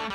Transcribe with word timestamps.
Máte 0.00 0.08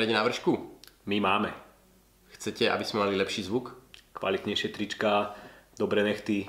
radi 0.00 0.16
na 0.16 0.24
vršku? 0.24 0.80
My 1.04 1.20
máme. 1.20 1.52
Chcete, 2.32 2.72
aby 2.72 2.88
sme 2.88 3.04
mali 3.04 3.20
lepší 3.20 3.44
zvuk? 3.44 3.76
Kvalitnejšie 4.16 4.72
trička, 4.72 5.36
dobré 5.76 6.00
nechty. 6.00 6.48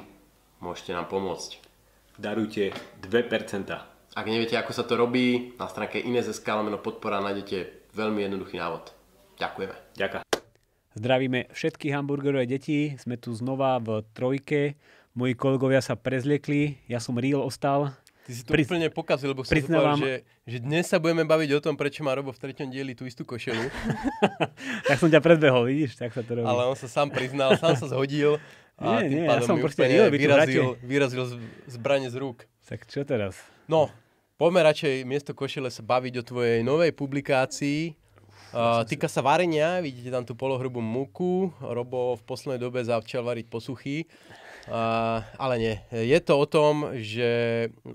Môžete 0.64 0.96
nám 0.96 1.12
pomôcť. 1.12 1.60
Darujte 2.16 2.72
2%. 3.04 3.76
Ak 4.16 4.24
neviete, 4.24 4.56
ako 4.56 4.72
sa 4.72 4.88
to 4.88 4.96
robí, 4.96 5.52
na 5.60 5.68
stránke 5.68 6.00
lomeno 6.56 6.80
podpora 6.80 7.20
nájdete 7.20 7.92
veľmi 7.92 8.24
jednoduchý 8.24 8.56
návod. 8.56 8.88
Ďakujeme. 9.36 9.76
Ďakujem. 10.00 10.29
Zdravíme 10.98 11.46
všetky 11.54 11.94
hamburgerové 11.94 12.50
deti, 12.50 12.98
sme 12.98 13.14
tu 13.14 13.30
znova 13.38 13.78
v 13.78 14.02
trojke. 14.18 14.74
Moji 15.14 15.38
kolegovia 15.38 15.86
sa 15.86 15.94
prezliekli, 15.94 16.82
ja 16.90 16.98
som 16.98 17.14
real 17.14 17.46
ostal. 17.46 17.94
Ty 18.26 18.32
si 18.34 18.42
to 18.42 18.54
Pri... 18.54 18.66
úplne 18.66 18.90
pokazil, 18.90 19.34
lebo 19.34 19.46
som 19.46 19.54
priznávam... 19.54 20.02
že, 20.02 20.26
že 20.50 20.58
dnes 20.62 20.86
sa 20.90 21.02
budeme 21.02 21.26
baviť 21.26 21.50
o 21.58 21.60
tom, 21.62 21.78
prečo 21.78 22.02
má 22.06 22.14
Robo 22.14 22.34
v 22.34 22.42
treťom 22.42 22.70
dieli 22.74 22.98
tú 22.98 23.06
istú 23.06 23.22
košelu. 23.22 23.70
tak 24.90 24.98
som 24.98 25.10
ťa 25.10 25.22
predbehol, 25.22 25.66
vidíš, 25.70 25.98
tak 25.98 26.14
sa 26.14 26.26
to 26.26 26.42
robí. 26.42 26.46
Ale 26.46 26.70
on 26.70 26.78
sa 26.78 26.86
sám 26.90 27.14
priznal, 27.14 27.58
sám 27.58 27.78
sa 27.78 27.90
zhodil. 27.90 28.42
A 28.80 29.04
nie, 29.04 29.22
nie, 29.22 29.26
ja 29.28 29.44
som 29.44 29.60
proste 29.60 29.84
real, 29.86 30.08
vyrazil, 30.08 30.80
vyrazil 30.80 31.26
zbranie 31.68 32.08
z 32.08 32.16
rúk. 32.16 32.48
Tak 32.64 32.88
čo 32.88 33.04
teraz? 33.04 33.36
No, 33.68 33.92
poďme 34.40 34.64
radšej 34.66 35.04
miesto 35.04 35.36
košele 35.36 35.68
sa 35.68 35.84
baviť 35.84 36.22
o 36.22 36.24
tvojej 36.24 36.64
novej 36.64 36.96
publikácii. 36.96 37.98
Uh, 38.50 38.82
týka 38.90 39.06
sa 39.06 39.22
varenia, 39.22 39.78
vidíte 39.78 40.10
tam 40.10 40.26
tú 40.26 40.34
polohrubú 40.34 40.82
múku. 40.82 41.54
Robo 41.62 42.18
v 42.18 42.24
poslednej 42.26 42.58
dobe 42.58 42.82
začal 42.82 43.22
variť 43.22 43.46
posuchy. 43.46 44.10
Uh, 44.66 45.22
ale 45.38 45.56
nie. 45.62 45.76
Je 45.94 46.18
to 46.22 46.38
o 46.38 46.46
tom, 46.50 46.98
že 46.98 47.30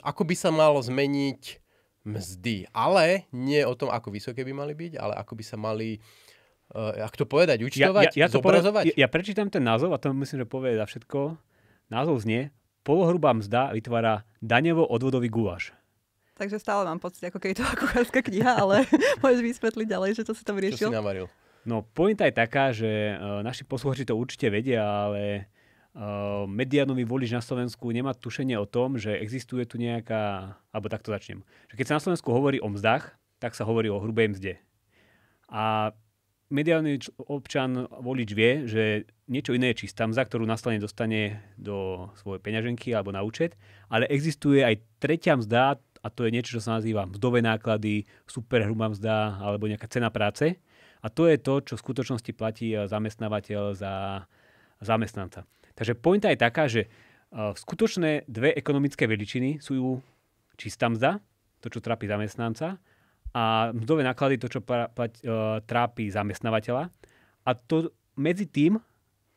ako 0.03 0.23
by 0.27 0.35
sa 0.39 0.51
malo 0.55 0.79
zmeniť 0.79 1.63
mzdy. 2.07 2.71
Ale 2.71 3.27
nie 3.35 3.63
o 3.67 3.75
tom, 3.75 3.91
ako 3.91 4.15
vysoké 4.15 4.47
by 4.47 4.53
mali 4.55 4.79
byť, 4.79 4.93
ale 5.01 5.15
ako 5.19 5.33
by 5.35 5.45
sa 5.45 5.57
mali 5.59 5.99
uh, 6.77 7.03
ako 7.03 7.17
to 7.23 7.27
povedať, 7.27 7.59
účtovať, 7.65 8.15
ja, 8.15 8.27
ja, 8.27 8.27
ja 8.29 8.35
zobrazovať? 8.35 8.95
ja, 8.95 9.07
ja 9.07 9.09
prečítam 9.11 9.51
ten 9.51 9.65
názov 9.65 9.91
a 9.91 9.99
to 9.99 10.15
myslím, 10.15 10.45
že 10.45 10.49
povie 10.49 10.79
za 10.79 10.87
všetko. 10.87 11.35
Názov 11.91 12.23
znie 12.23 12.55
Polohrubá 12.85 13.33
mzda 13.33 13.73
vytvára 13.73 14.29
daňovo-odvodový 14.45 15.33
guláš. 15.33 15.73
Takže 16.35 16.59
stále 16.59 16.83
mám 16.83 16.99
pocit, 16.99 17.31
ako 17.31 17.39
keď 17.39 17.49
je 17.55 17.59
to 17.63 17.65
kuchárska 17.79 18.21
kniha, 18.27 18.59
ale 18.59 18.83
môžeš 19.23 19.41
vysvetliť 19.43 19.87
ďalej, 19.87 20.11
že 20.19 20.23
to 20.27 20.35
si 20.35 20.43
tam 20.43 20.59
riešil. 20.59 20.91
Čo 20.91 20.95
si 20.95 20.99
navaril? 20.99 21.31
No, 21.65 21.81
pointa 21.81 22.29
je 22.29 22.35
taká, 22.35 22.75
že 22.75 23.17
uh, 23.17 23.41
naši 23.41 23.65
posluchači 23.65 24.05
to 24.05 24.19
určite 24.19 24.51
vedia, 24.53 24.85
ale 24.85 25.49
uh, 25.97 26.45
mediánový 26.45 27.09
volič 27.09 27.33
na 27.33 27.41
Slovensku 27.41 27.89
nemá 27.89 28.13
tušenie 28.13 28.59
o 28.61 28.69
tom, 28.69 29.01
že 29.01 29.17
existuje 29.17 29.65
tu 29.65 29.81
nejaká, 29.81 30.55
alebo 30.75 30.93
takto 30.93 31.15
začnem, 31.15 31.41
že 31.73 31.75
keď 31.79 31.87
sa 31.89 31.97
na 31.97 32.05
Slovensku 32.05 32.29
hovorí 32.35 32.61
o 32.61 32.69
mzdách, 32.69 33.17
tak 33.41 33.57
sa 33.57 33.65
hovorí 33.65 33.89
o 33.89 34.03
hrubej 34.03 34.37
mzde. 34.37 34.55
A 35.49 35.95
mediálny 36.53 37.01
občan, 37.31 37.89
volič 37.89 38.31
vie, 38.37 38.69
že 38.69 39.09
niečo 39.31 39.57
iné 39.57 39.73
je 39.73 39.87
čistá 39.87 40.05
mzda, 40.05 40.29
ktorú 40.29 40.45
nastane 40.45 40.77
dostane 40.77 41.41
do 41.57 42.09
svojej 42.21 42.45
peňaženky 42.45 42.93
alebo 42.93 43.15
na 43.15 43.25
účet, 43.25 43.57
ale 43.89 44.05
existuje 44.13 44.61
aj 44.61 44.85
tretia 45.01 45.39
mzda, 45.41 45.81
a 46.05 46.13
to 46.13 46.29
je 46.29 46.35
niečo, 46.37 46.61
čo 46.61 46.63
sa 46.63 46.77
nazýva 46.77 47.09
mzdové 47.09 47.41
náklady, 47.41 48.05
superhrubá 48.29 48.93
mzda 48.93 49.41
alebo 49.41 49.65
nejaká 49.65 49.89
cena 49.89 50.13
práce. 50.13 50.61
A 51.01 51.09
to 51.09 51.25
je 51.25 51.41
to, 51.41 51.65
čo 51.65 51.75
v 51.81 51.85
skutočnosti 51.85 52.33
platí 52.37 52.77
zamestnávateľ 52.77 53.73
za 53.73 54.25
zamestnanca. 54.85 55.49
Takže 55.73 55.97
pointa 55.97 56.29
je 56.29 56.39
taká, 56.39 56.65
že 56.69 56.87
uh, 56.89 57.57
skutočné 57.57 58.29
dve 58.29 58.53
ekonomické 58.53 59.09
veličiny 59.09 59.65
sú 59.65 60.01
čistá 60.61 60.93
mzda, 60.93 61.25
to, 61.65 61.73
čo 61.73 61.81
trápi 61.81 62.05
zamestnanca, 62.05 62.77
a 63.35 63.75
mzdové 63.75 64.07
náklady, 64.07 64.39
to, 64.39 64.47
čo 64.47 64.61
uh, 64.63 65.61
trápi 65.65 66.13
zamestnávateľa. 66.13 66.93
A 67.45 67.51
to 67.57 67.91
medzi 68.15 68.47
tým 68.47 68.79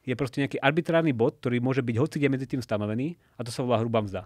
je 0.08 0.16
proste 0.16 0.40
nejaký 0.40 0.62
arbitrárny 0.64 1.12
bod, 1.12 1.44
ktorý 1.44 1.60
môže 1.60 1.84
byť 1.84 1.96
hoci 2.00 2.24
medzi 2.32 2.48
tým 2.48 2.64
stanovený 2.64 3.20
a 3.36 3.44
to 3.44 3.52
sa 3.52 3.66
volá 3.66 3.84
hrubá 3.84 4.00
mzda. 4.00 4.24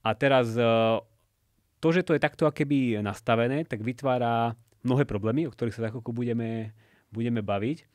A 0.00 0.16
teraz 0.16 0.56
to, 1.78 1.88
že 1.94 2.02
to 2.02 2.14
je 2.14 2.20
takto 2.22 2.44
akéby 2.44 2.98
nastavené, 3.00 3.64
tak 3.64 3.82
vytvára 3.82 4.54
mnohé 4.82 5.04
problémy, 5.04 5.46
o 5.46 5.54
ktorých 5.54 5.74
sa 5.74 5.84
tak 5.90 5.98
budeme, 6.00 6.74
budeme 7.10 7.42
baviť. 7.42 7.86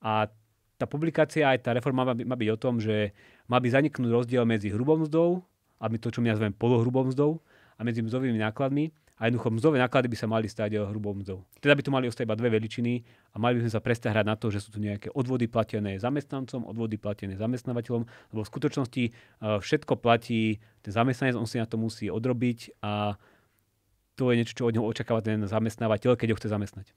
A 0.00 0.28
tá 0.80 0.88
publikácia, 0.88 1.44
aj 1.44 1.60
tá 1.60 1.70
reforma 1.76 2.08
má, 2.08 2.14
má 2.16 2.36
byť 2.36 2.50
o 2.56 2.60
tom, 2.60 2.80
že 2.80 3.12
má 3.44 3.60
by 3.60 3.68
zaniknúť 3.68 4.08
rozdiel 4.08 4.48
medzi 4.48 4.72
hrubou 4.72 4.96
mzdou, 4.96 5.44
a 5.80 5.88
my 5.88 5.96
to, 6.00 6.12
čo 6.12 6.24
my 6.24 6.32
nazveme 6.32 6.56
polohrubou 6.56 7.04
mzdou, 7.08 7.40
a 7.76 7.84
medzi 7.84 8.04
mzdovými 8.04 8.36
nákladmi. 8.36 8.92
A 9.20 9.28
jednoducho 9.28 9.52
mzdové 9.52 9.76
náklady 9.76 10.08
by 10.08 10.16
sa 10.16 10.24
mali 10.24 10.48
stať 10.48 10.80
hrubou 10.80 11.12
mzdou. 11.12 11.44
Teda 11.60 11.76
by 11.76 11.84
tu 11.84 11.92
mali 11.92 12.08
ostať 12.08 12.24
iba 12.24 12.32
dve 12.32 12.56
veličiny 12.56 13.04
a 13.32 13.36
mali 13.36 13.60
by 13.60 13.68
sme 13.68 13.72
sa 13.76 13.84
prestať 13.84 14.16
hrať 14.16 14.24
na 14.24 14.32
to, 14.32 14.48
že 14.48 14.64
sú 14.64 14.72
tu 14.72 14.80
nejaké 14.80 15.12
odvody 15.12 15.44
platené 15.44 16.00
zamestnancom, 16.00 16.64
odvody 16.64 16.96
platené 16.96 17.36
zamestnávateľom, 17.36 18.08
lebo 18.08 18.40
v 18.40 18.48
skutočnosti 18.48 19.04
e, 19.04 19.10
všetko 19.60 20.00
platí, 20.00 20.56
ten 20.80 20.92
zamestnanec, 20.96 21.36
on 21.36 21.44
si 21.44 21.60
na 21.60 21.68
to 21.68 21.76
musí 21.76 22.08
odrobiť 22.08 22.80
a 22.80 23.20
to 24.20 24.28
je 24.28 24.36
niečo, 24.44 24.52
čo 24.52 24.68
od 24.68 24.76
neho 24.76 24.84
očakáva 24.84 25.24
ten 25.24 25.48
zamestnávateľ, 25.48 26.20
keď 26.20 26.36
ho 26.36 26.36
chce 26.36 26.52
zamestnať. 26.52 26.92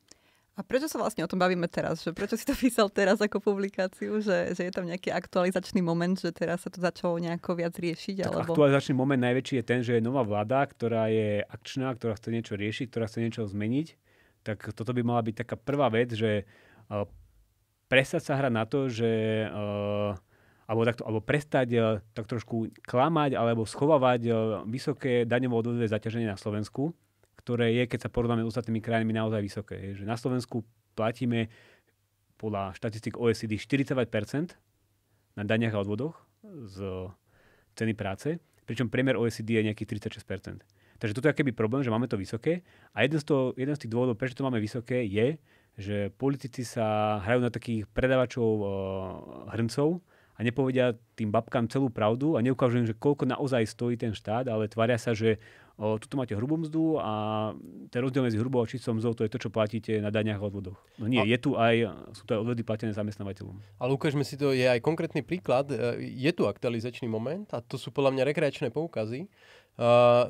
A 0.53 0.61
prečo 0.61 0.85
sa 0.85 1.01
vlastne 1.01 1.25
o 1.25 1.29
tom 1.29 1.41
bavíme 1.41 1.65
teraz? 1.65 2.05
Že 2.05 2.13
prečo 2.13 2.35
si 2.37 2.45
to 2.45 2.53
písal 2.61 2.85
teraz 2.93 3.17
ako 3.17 3.41
publikáciu? 3.41 4.21
Že, 4.21 4.53
že 4.53 4.61
je 4.69 4.73
tam 4.73 4.85
nejaký 4.85 5.09
aktualizačný 5.09 5.81
moment, 5.81 6.13
že 6.13 6.29
teraz 6.29 6.61
sa 6.61 6.69
to 6.69 6.77
začalo 6.77 7.17
nejako 7.17 7.57
viac 7.57 7.73
riešiť? 7.73 8.15
Tak 8.21 8.29
alebo... 8.29 8.53
aktualizačný 8.53 8.93
moment 8.93 9.17
najväčší 9.17 9.63
je 9.63 9.65
ten, 9.65 9.81
že 9.81 9.97
je 9.97 10.05
nová 10.05 10.21
vláda, 10.21 10.61
ktorá 10.69 11.09
je 11.09 11.41
akčná, 11.41 11.97
ktorá 11.97 12.13
chce 12.13 12.29
niečo 12.29 12.53
riešiť, 12.53 12.85
ktorá 12.93 13.09
chce 13.09 13.19
niečo 13.25 13.49
zmeniť. 13.49 13.87
Tak 14.45 14.77
toto 14.77 14.93
by 14.93 15.01
mala 15.01 15.25
byť 15.25 15.35
taká 15.41 15.55
prvá 15.57 15.89
vec, 15.89 16.13
že 16.13 16.45
uh, 16.45 17.09
prestať 17.89 18.21
sa 18.21 18.37
hrať 18.37 18.53
na 18.53 18.65
to, 18.69 18.93
že 18.93 19.09
uh, 19.49 20.13
alebo, 20.69 20.81
takto, 20.85 21.01
alebo 21.09 21.21
prestať 21.25 21.67
uh, 21.73 21.97
tak 22.13 22.29
trošku 22.29 22.69
klamať 22.85 23.33
alebo 23.33 23.65
schovávať 23.65 24.21
uh, 24.29 24.35
vysoké 24.69 25.25
daňovo 25.25 25.65
odvodové 25.65 25.89
zaťaženie 25.89 26.29
na 26.29 26.37
Slovensku 26.37 26.93
ktoré 27.43 27.75
je, 27.75 27.83
keď 27.91 28.07
sa 28.07 28.09
porovnáme 28.09 28.47
s 28.47 28.55
ostatnými 28.55 28.79
krajinami, 28.79 29.11
naozaj 29.19 29.43
vysoké. 29.43 29.75
Je, 29.75 30.03
že 30.03 30.05
na 30.07 30.15
Slovensku 30.15 30.63
platíme 30.95 31.51
podľa 32.39 32.71
štatistik 32.75 33.19
OECD 33.19 33.59
49% 33.59 34.55
na 35.35 35.43
daniach 35.43 35.75
a 35.75 35.83
odvodoch 35.83 36.15
z 36.43 37.07
ceny 37.75 37.93
práce, 37.99 38.39
pričom 38.63 38.87
priemer 38.87 39.19
OECD 39.19 39.59
je 39.59 39.67
nejakých 39.67 40.07
36%. 40.23 40.63
Takže 41.03 41.13
toto 41.19 41.27
je 41.27 41.35
keby 41.35 41.51
problém, 41.51 41.83
že 41.83 41.91
máme 41.91 42.07
to 42.07 42.15
vysoké. 42.15 42.63
A 42.95 43.03
jeden 43.03 43.19
z, 43.19 43.27
toho, 43.27 43.51
jeden 43.59 43.75
z 43.75 43.83
tých 43.83 43.91
dôvodov, 43.91 44.15
prečo 44.15 44.39
to 44.39 44.47
máme 44.47 44.63
vysoké, 44.63 45.03
je, 45.03 45.35
že 45.75 46.13
politici 46.15 46.63
sa 46.63 47.19
hrajú 47.19 47.43
na 47.43 47.51
takých 47.51 47.89
predávačov 47.91 48.47
uh, 48.47 48.67
hrncov 49.51 49.99
a 50.33 50.39
nepovedia 50.41 50.97
tým 51.13 51.29
babkám 51.29 51.69
celú 51.69 51.93
pravdu 51.93 52.33
a 52.33 52.41
neukážu 52.41 52.81
im, 52.81 52.89
že 52.89 52.97
koľko 52.97 53.29
naozaj 53.29 53.69
stojí 53.69 53.95
ten 54.01 54.17
štát, 54.17 54.49
ale 54.49 54.65
tvária 54.65 54.97
sa, 54.97 55.13
že 55.13 55.37
o, 55.77 56.01
tuto 56.01 56.17
máte 56.17 56.33
hrubú 56.33 56.57
mzdu 56.57 56.97
a 56.97 57.13
ten 57.93 58.01
rozdiel 58.01 58.25
medzi 58.25 58.41
hrubou 58.41 58.65
a 58.65 58.69
čistou 58.69 58.97
mzdou 58.97 59.13
to 59.13 59.21
je 59.25 59.29
to, 59.29 59.37
čo 59.37 59.53
platíte 59.53 59.93
na 60.01 60.09
daniach 60.09 60.41
a 60.41 60.45
odvodoch. 60.49 60.81
No 60.97 61.05
nie, 61.05 61.21
a... 61.21 61.25
je 61.29 61.37
tu 61.37 61.53
aj, 61.53 61.85
sú 62.17 62.25
to 62.25 62.33
aj 62.33 62.39
odvody 62.41 62.65
platené 62.65 62.97
zamestnávateľom. 62.97 63.61
Ale 63.77 63.91
ukážme 63.93 64.25
si 64.25 64.33
to, 64.33 64.57
je 64.57 64.65
aj 64.65 64.81
konkrétny 64.81 65.21
príklad. 65.21 65.69
E, 65.69 66.01
je 66.01 66.31
tu 66.33 66.49
aktualizačný 66.49 67.05
moment 67.05 67.45
a 67.53 67.61
to 67.61 67.77
sú 67.77 67.93
podľa 67.93 68.17
mňa 68.17 68.23
rekreačné 68.25 68.73
poukazy. 68.73 69.29
Uh, 69.73 70.29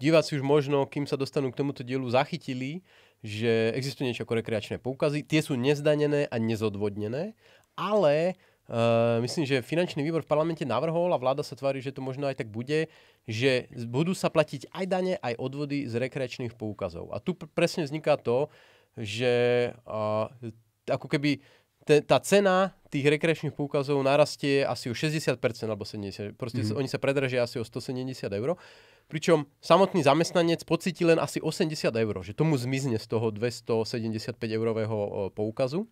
diváci 0.00 0.32
už 0.32 0.40
možno, 0.40 0.88
kým 0.88 1.04
sa 1.04 1.20
dostanú 1.20 1.52
k 1.52 1.60
tomuto 1.60 1.84
dielu, 1.84 2.08
zachytili, 2.08 2.80
že 3.20 3.74
existuje 3.76 4.08
niečo 4.08 4.24
ako 4.24 4.40
rekreačné 4.40 4.80
poukazy. 4.80 5.28
Tie 5.28 5.44
sú 5.44 5.60
nezdanené 5.60 6.24
a 6.24 6.36
nezodvodnené, 6.40 7.36
ale 7.76 8.40
Uh, 8.68 9.16
myslím, 9.24 9.48
že 9.48 9.64
finančný 9.64 10.04
výbor 10.04 10.20
v 10.20 10.28
parlamente 10.28 10.60
navrhol 10.68 11.08
a 11.16 11.16
vláda 11.16 11.40
sa 11.40 11.56
tvári, 11.56 11.80
že 11.80 11.88
to 11.88 12.04
možno 12.04 12.28
aj 12.28 12.44
tak 12.44 12.52
bude, 12.52 12.92
že 13.24 13.64
budú 13.88 14.12
sa 14.12 14.28
platiť 14.28 14.68
aj 14.76 14.84
dane, 14.84 15.14
aj 15.24 15.40
odvody 15.40 15.88
z 15.88 15.96
rekreačných 15.96 16.52
poukazov. 16.52 17.08
A 17.16 17.16
tu 17.16 17.32
pr- 17.32 17.48
presne 17.48 17.88
vzniká 17.88 18.20
to, 18.20 18.52
že 18.92 19.72
uh, 19.88 20.28
ako 20.84 21.08
keby 21.08 21.40
te, 21.88 22.04
tá 22.04 22.20
cena 22.20 22.76
tých 22.92 23.08
rekreačných 23.08 23.56
poukazov 23.56 24.04
narastie 24.04 24.60
asi 24.60 24.92
o 24.92 24.94
60% 24.96 25.40
alebo 25.64 25.88
70%. 25.88 26.36
Proste 26.36 26.60
mm. 26.60 26.76
oni 26.76 26.88
sa 26.92 27.00
predražia 27.00 27.48
asi 27.48 27.56
o 27.56 27.64
170 27.64 28.28
eur. 28.28 28.60
Pričom 29.08 29.48
samotný 29.64 30.04
zamestnanec 30.04 30.68
pocíti 30.68 31.08
len 31.08 31.16
asi 31.16 31.40
80 31.40 31.88
eur, 31.88 32.14
že 32.20 32.36
tomu 32.36 32.60
zmizne 32.60 33.00
z 33.00 33.08
toho 33.08 33.32
275 33.32 34.36
eurového 34.36 35.32
poukazu 35.32 35.88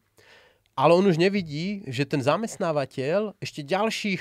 ale 0.76 0.92
on 0.92 1.08
už 1.08 1.16
nevidí, 1.16 1.82
že 1.88 2.04
ten 2.04 2.20
zamestnávateľ 2.20 3.40
ešte 3.40 3.64
ďalších 3.64 4.20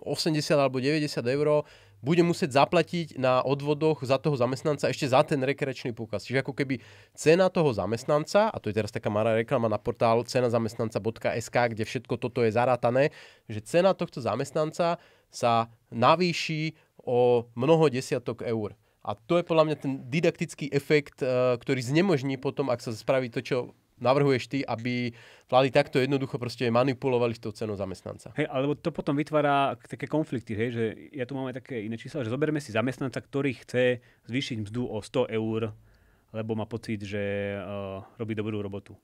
80 0.00 0.40
alebo 0.56 0.80
90 0.80 1.04
eur 1.28 1.68
bude 2.00 2.24
musieť 2.24 2.56
zaplatiť 2.56 3.20
na 3.20 3.44
odvodoch 3.44 4.00
za 4.00 4.16
toho 4.16 4.32
zamestnanca 4.32 4.88
ešte 4.88 5.04
za 5.04 5.20
ten 5.20 5.36
rekreačný 5.44 5.92
poukaz. 5.92 6.24
Čiže 6.24 6.40
ako 6.40 6.56
keby 6.56 6.80
cena 7.12 7.52
toho 7.52 7.76
zamestnanca, 7.76 8.48
a 8.48 8.56
to 8.56 8.72
je 8.72 8.76
teraz 8.80 8.88
taká 8.88 9.12
malá 9.12 9.36
reklama 9.36 9.68
na 9.68 9.76
portál 9.76 10.24
cenazamestnanca.sk, 10.24 11.56
kde 11.76 11.84
všetko 11.84 12.16
toto 12.16 12.40
je 12.40 12.56
zarátané, 12.56 13.12
že 13.52 13.60
cena 13.60 13.92
tohto 13.92 14.24
zamestnanca 14.24 14.96
sa 15.28 15.52
navýši 15.92 16.72
o 17.04 17.44
mnoho 17.52 17.92
desiatok 17.92 18.48
eur. 18.48 18.72
A 19.04 19.16
to 19.16 19.40
je 19.40 19.44
podľa 19.44 19.64
mňa 19.68 19.76
ten 19.80 19.92
didaktický 20.08 20.72
efekt, 20.72 21.20
eh, 21.20 21.56
ktorý 21.56 21.80
znemožní 21.84 22.40
potom, 22.40 22.72
ak 22.72 22.80
sa 22.80 22.96
spraví 22.96 23.28
to, 23.28 23.44
čo 23.44 23.76
navrhuješ 24.00 24.48
ty, 24.48 24.58
aby 24.64 25.12
vlády 25.46 25.68
takto 25.70 26.00
jednoducho 26.00 26.40
proste 26.40 26.66
manipulovali 26.72 27.36
s 27.36 27.40
tou 27.40 27.52
cenou 27.52 27.76
zamestnanca. 27.76 28.32
Hej, 28.34 28.48
alebo 28.48 28.74
to 28.74 28.90
potom 28.90 29.14
vytvára 29.14 29.76
také 29.76 30.08
konflikty, 30.08 30.56
hej, 30.56 30.68
že 30.72 30.84
ja 31.12 31.28
tu 31.28 31.36
máme 31.36 31.52
také 31.52 31.84
iné 31.84 32.00
čísla, 32.00 32.24
že 32.24 32.32
zoberme 32.32 32.58
si 32.58 32.72
zamestnanca, 32.72 33.20
ktorý 33.20 33.60
chce 33.62 34.00
zvýšiť 34.26 34.56
mzdu 34.66 34.88
o 34.88 34.98
100 34.98 35.30
eur, 35.36 35.70
lebo 36.32 36.52
má 36.56 36.64
pocit, 36.64 37.02
že 37.04 37.54
uh, 37.58 38.02
robí 38.16 38.32
dobrú 38.32 38.62
robotu. 38.62 38.96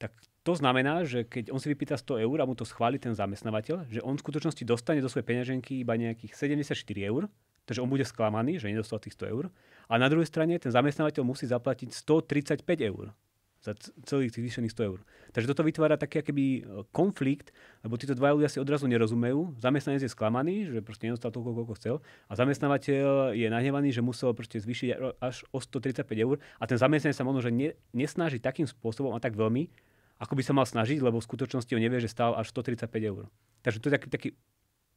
Tak 0.00 0.10
to 0.42 0.58
znamená, 0.58 1.06
že 1.06 1.22
keď 1.22 1.54
on 1.54 1.62
si 1.62 1.70
vypýta 1.70 1.94
100 1.94 2.26
eur 2.26 2.36
a 2.42 2.48
mu 2.48 2.58
to 2.58 2.66
schváli 2.66 2.98
ten 2.98 3.14
zamestnávateľ, 3.14 3.86
že 3.86 4.02
on 4.02 4.18
v 4.18 4.24
skutočnosti 4.26 4.66
dostane 4.66 4.98
do 4.98 5.06
svojej 5.06 5.28
peňaženky 5.28 5.86
iba 5.86 5.94
nejakých 5.94 6.34
74 6.34 6.74
eur, 7.06 7.30
takže 7.68 7.78
on 7.78 7.86
bude 7.86 8.02
sklamaný, 8.02 8.58
že 8.58 8.66
nedostal 8.66 8.98
tých 8.98 9.14
100 9.14 9.30
eur. 9.30 9.54
A 9.86 9.94
na 10.02 10.10
druhej 10.10 10.26
strane 10.26 10.58
ten 10.58 10.74
zamestnávateľ 10.74 11.22
musí 11.22 11.46
zaplatiť 11.46 11.94
135 11.94 12.66
eur 12.82 13.14
za 13.62 13.78
celých 14.04 14.34
tých 14.34 14.44
vyšených 14.50 14.74
100 14.74 14.90
eur. 14.90 15.00
Takže 15.30 15.46
toto 15.54 15.62
vytvára 15.62 15.94
taký 15.94 16.18
akýby 16.18 16.46
e, 16.58 16.60
konflikt, 16.90 17.54
lebo 17.86 17.94
títo 17.94 18.18
dva 18.18 18.34
ľudia 18.34 18.50
si 18.50 18.58
odrazu 18.58 18.90
nerozumejú. 18.90 19.54
Zamestnanec 19.62 20.02
je 20.02 20.10
sklamaný, 20.10 20.66
že 20.66 20.82
proste 20.82 21.06
nedostal 21.06 21.30
toľko, 21.30 21.62
koľko 21.62 21.74
chcel. 21.78 21.96
A 22.26 22.34
zamestnávateľ 22.34 23.38
je 23.38 23.46
nahnevaný, 23.46 23.94
že 23.94 24.02
musel 24.02 24.34
proste 24.34 24.58
zvýšiť 24.58 25.22
až 25.22 25.46
o 25.54 25.62
135 25.62 26.10
eur. 26.18 26.42
A 26.58 26.66
ten 26.66 26.74
zamestnanec 26.74 27.14
sa 27.14 27.22
možno, 27.22 27.46
že 27.46 27.54
ne, 27.54 27.70
nesnaží 27.94 28.42
takým 28.42 28.66
spôsobom 28.66 29.14
a 29.14 29.22
tak 29.22 29.38
veľmi, 29.38 29.70
ako 30.18 30.34
by 30.34 30.42
sa 30.42 30.54
mal 30.54 30.66
snažiť, 30.66 30.98
lebo 30.98 31.22
v 31.22 31.28
skutočnosti 31.30 31.70
on 31.74 31.82
nevie, 31.82 32.02
že 32.02 32.10
stál 32.10 32.34
až 32.34 32.50
135 32.50 32.90
eur. 33.06 33.30
Takže 33.62 33.78
to 33.78 33.86
je 33.90 33.94
taký, 33.94 34.08
taký 34.10 34.28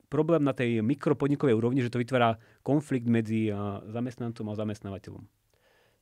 problém 0.10 0.42
na 0.42 0.54
tej 0.54 0.82
mikropodnikovej 0.82 1.58
úrovni, 1.58 1.82
že 1.82 1.94
to 1.94 2.02
vytvára 2.02 2.38
konflikt 2.62 3.10
medzi 3.10 3.50
e, 3.50 3.54
zamestnancom 3.90 4.46
a 4.50 4.58
zamestnávateľom. 4.58 5.45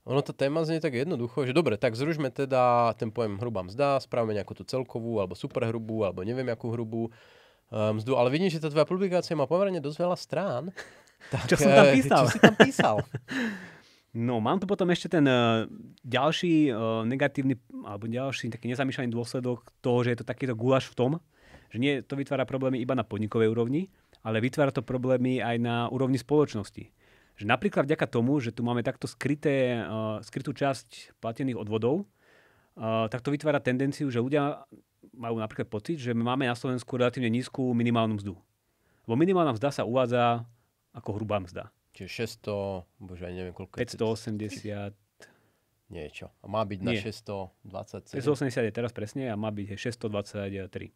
Ono 0.04 0.20
to 0.20 0.36
téma 0.36 0.68
znie 0.68 0.84
tak 0.84 1.00
jednoducho, 1.00 1.48
že 1.48 1.56
dobre, 1.56 1.80
tak 1.80 1.96
zružme 1.96 2.28
teda 2.28 2.92
ten 3.00 3.08
pojem 3.08 3.40
hrubá 3.40 3.64
mzda, 3.64 4.04
spravíme 4.04 4.36
nejakú 4.36 4.52
tú 4.52 4.68
celkovú, 4.68 5.24
alebo 5.24 5.32
superhrubú, 5.32 6.04
alebo 6.04 6.28
neviem 6.28 6.52
akú 6.52 6.76
hrubú 6.76 7.08
uh, 7.08 7.96
mzdu, 7.96 8.20
ale 8.20 8.28
vidím, 8.28 8.52
že 8.52 8.60
tá 8.60 8.68
tvoja 8.68 8.84
publikácia 8.84 9.32
má 9.32 9.48
pomerne 9.48 9.80
dosť 9.80 9.98
veľa 10.04 10.18
strán. 10.20 10.64
Tak, 11.32 11.48
čo 11.52 11.56
som 11.56 11.72
tam 11.72 11.88
eh, 11.88 11.96
písal? 11.96 12.24
Čo 12.28 12.32
si 12.36 12.40
tam 12.40 12.56
písal? 12.60 12.96
No, 14.14 14.38
mám 14.38 14.62
tu 14.62 14.70
potom 14.70 14.86
ešte 14.94 15.18
ten 15.18 15.26
uh, 15.26 15.66
ďalší 16.06 16.70
uh, 16.70 17.02
negatívny, 17.02 17.58
alebo 17.82 18.06
ďalší 18.06 18.54
taký 18.54 18.70
nezamýšľaný 18.70 19.10
dôsledok 19.10 19.74
toho, 19.82 20.06
že 20.06 20.14
je 20.14 20.18
to 20.22 20.30
takýto 20.30 20.54
gulaš 20.54 20.86
v 20.94 20.98
tom, 21.02 21.12
že 21.74 21.82
nie 21.82 21.98
to 22.06 22.14
vytvára 22.14 22.46
problémy 22.46 22.78
iba 22.78 22.94
na 22.94 23.02
podnikovej 23.02 23.50
úrovni, 23.50 23.90
ale 24.22 24.38
vytvára 24.38 24.70
to 24.70 24.86
problémy 24.86 25.42
aj 25.42 25.58
na 25.58 25.90
úrovni 25.90 26.22
spoločnosti 26.22 26.94
že 27.34 27.46
napríklad 27.50 27.90
vďaka 27.90 28.06
tomu, 28.06 28.38
že 28.38 28.54
tu 28.54 28.62
máme 28.62 28.86
takto 28.86 29.10
skryté, 29.10 29.82
uh, 29.82 30.22
skrytú 30.22 30.54
časť 30.54 31.18
platených 31.18 31.58
odvodov, 31.58 32.06
uh, 32.78 33.10
tak 33.10 33.26
to 33.26 33.34
vytvára 33.34 33.58
tendenciu, 33.64 34.10
že 34.14 34.22
ľudia 34.22 34.66
majú 35.14 35.38
napríklad 35.42 35.70
pocit, 35.70 36.02
že 36.02 36.14
máme 36.14 36.50
na 36.50 36.58
Slovensku 36.58 36.98
relatívne 36.98 37.30
nízku 37.30 37.74
minimálnu 37.74 38.18
mzdu. 38.22 38.34
Lebo 39.06 39.16
minimálna 39.20 39.54
mzda 39.54 39.70
sa 39.70 39.84
uvádza 39.84 40.48
ako 40.94 41.10
hrubá 41.20 41.42
mzda. 41.44 41.70
Čiže 41.94 42.42
600, 42.42 43.06
bože, 43.06 43.26
neviem 43.30 43.54
koľko 43.54 43.78
580 43.78 44.98
niečo. 45.94 46.34
A 46.42 46.50
má 46.50 46.66
byť 46.66 46.80
Nie. 46.82 46.88
na 46.90 46.94
627. 46.98 48.18
680 48.18 48.66
je 48.66 48.74
teraz 48.74 48.90
presne 48.90 49.30
a 49.30 49.38
má 49.38 49.54
byť 49.54 49.78
623. 49.78 50.90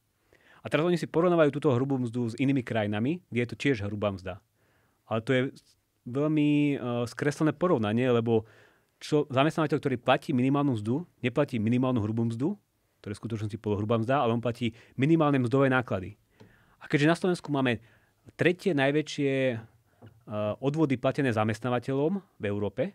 A 0.63 0.65
teraz 0.73 0.83
oni 0.83 0.97
si 0.97 1.05
porovnávajú 1.05 1.53
túto 1.53 1.69
hrubú 1.69 2.01
mzdu 2.01 2.33
s 2.33 2.35
inými 2.41 2.65
krajinami, 2.65 3.21
kde 3.29 3.39
je 3.45 3.49
to 3.53 3.57
tiež 3.61 3.85
hrubá 3.85 4.09
mzda. 4.09 4.41
Ale 5.05 5.21
to 5.21 5.31
je 5.31 5.41
veľmi 6.07 6.50
uh, 6.80 7.04
skreslené 7.06 7.51
porovnanie, 7.51 8.07
lebo 8.07 8.48
čo, 8.98 9.27
zamestnávateľ, 9.30 9.77
ktorý 9.77 9.95
platí 10.00 10.33
minimálnu 10.33 10.80
mzdu, 10.80 11.06
neplatí 11.21 11.62
minimálnu 11.62 12.01
hrubú 12.01 12.25
mzdu, 12.25 12.57
je 13.07 13.15
v 13.15 13.24
skutočnosti 13.24 13.57
polohrubá 13.63 13.95
mzda, 13.95 14.19
ale 14.19 14.36
on 14.36 14.44
platí 14.44 14.75
minimálne 15.00 15.39
mzdové 15.39 15.71
náklady. 15.71 16.19
A 16.83 16.92
keďže 16.92 17.07
na 17.07 17.15
Slovensku 17.15 17.50
máme 17.50 17.80
tretie 18.36 18.75
najväčšie 18.75 19.33
uh, 19.56 20.59
odvody 20.59 21.00
platené 21.00 21.31
zamestnávateľom 21.31 22.19
v 22.19 22.44
Európe, 22.44 22.92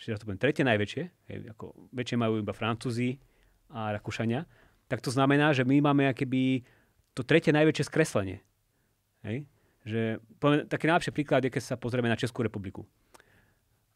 raz 0.00 0.16
to 0.16 0.24
poviem, 0.24 0.40
tretie 0.40 0.64
najväčšie, 0.64 1.02
hej, 1.28 1.38
ako 1.52 1.92
väčšie 1.92 2.16
majú 2.16 2.40
iba 2.40 2.56
Francúzi 2.56 3.20
a 3.68 3.92
Rakúšania, 3.92 4.48
tak 4.88 5.04
to 5.04 5.12
znamená, 5.12 5.52
že 5.52 5.62
my 5.62 5.92
máme 5.92 6.08
akéby 6.08 6.64
to 7.12 7.20
tretie 7.22 7.52
najväčšie 7.52 7.84
skreslenie. 7.84 8.40
Hej? 9.22 9.44
Že 9.84 10.20
poviem, 10.36 10.68
taký 10.68 10.86
najlepší 10.88 11.12
príklad 11.14 11.40
je, 11.44 11.50
keď 11.52 11.62
sa 11.62 11.74
pozrieme 11.80 12.08
na 12.08 12.18
Českú 12.18 12.44
republiku. 12.44 12.84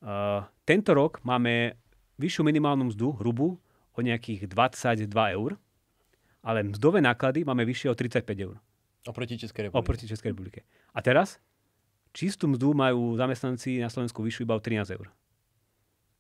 Uh, 0.05 0.45
tento 0.69 0.93
rok 0.93 1.21
máme 1.25 1.77
vyššiu 2.21 2.45
minimálnu 2.45 2.93
mzdu, 2.93 3.17
hrubú, 3.21 3.57
o 3.95 4.01
nejakých 4.03 4.51
22 4.51 5.07
eur, 5.39 5.55
ale 6.45 6.67
mzdové 6.67 7.01
náklady 7.01 7.47
máme 7.47 7.65
vyššie 7.65 7.89
o 7.89 7.95
35 7.95 8.27
eur. 8.47 8.57
Oproti 9.07 9.39
Českej 9.39 9.69
republike. 9.69 9.81
Oproti 9.81 10.05
Českej 10.09 10.31
republike. 10.35 10.61
A 10.93 11.01
teraz 11.01 11.39
čistú 12.13 12.51
mzdu 12.51 12.75
majú 12.75 13.17
zamestnanci 13.17 13.81
na 13.81 13.89
Slovensku 13.89 14.21
vyššiu 14.21 14.45
iba 14.45 14.57
o 14.57 14.61
13 14.61 14.97
eur. 14.97 15.09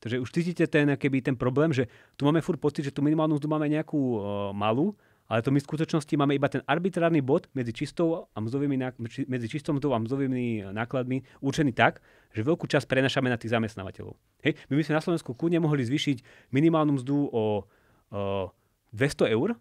Takže 0.00 0.20
už 0.20 0.28
cítite 0.37 0.64
ten, 0.69 0.93
keby 1.00 1.25
ten 1.25 1.32
problém, 1.32 1.72
že 1.72 1.88
tu 2.20 2.28
máme 2.28 2.44
furt 2.44 2.60
pocit, 2.60 2.84
že 2.84 2.93
tú 2.93 3.00
minimálnu 3.00 3.40
mzdu 3.40 3.49
máme 3.49 3.72
nejakú 3.72 3.96
uh, 3.96 4.20
malú, 4.52 4.93
ale 5.24 5.40
to 5.40 5.48
my 5.48 5.56
v 5.56 5.64
skutočnosti 5.64 6.14
máme 6.20 6.36
iba 6.36 6.52
ten 6.52 6.60
arbitrárny 6.68 7.24
bod 7.24 7.48
medzi 7.56 7.72
čistou, 7.72 8.28
a 8.36 8.38
mzdovými, 8.44 8.76
medzi 9.24 9.46
čistou 9.48 9.72
mzdou 9.72 9.96
a 9.96 9.98
mzdovými 9.98 10.68
nákladmi 10.76 11.24
určený 11.40 11.72
tak, 11.72 12.04
že 12.36 12.44
veľkú 12.44 12.68
časť 12.68 12.84
prenašame 12.84 13.32
na 13.32 13.40
tých 13.40 13.56
zamestnávateľov. 13.56 14.20
Hej, 14.44 14.60
my 14.68 14.76
by 14.76 14.82
sme 14.84 14.94
na 15.00 15.04
Slovensku 15.04 15.32
kľudne 15.32 15.64
mohli 15.64 15.80
zvýšiť 15.80 16.50
minimálnu 16.52 17.00
mzdu 17.00 17.32
o, 17.32 17.64
o 18.12 18.52
200 18.92 19.32
eur, 19.32 19.56